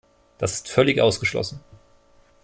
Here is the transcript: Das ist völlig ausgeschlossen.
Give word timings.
Das 0.39 0.53
ist 0.55 0.69
völlig 0.69 0.99
ausgeschlossen. 0.99 1.63